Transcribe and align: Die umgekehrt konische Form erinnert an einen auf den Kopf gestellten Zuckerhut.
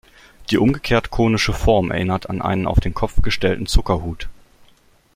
Die 0.49 0.57
umgekehrt 0.57 1.11
konische 1.11 1.53
Form 1.53 1.91
erinnert 1.91 2.27
an 2.27 2.41
einen 2.41 2.65
auf 2.65 2.79
den 2.79 2.95
Kopf 2.95 3.21
gestellten 3.21 3.67
Zuckerhut. 3.67 4.29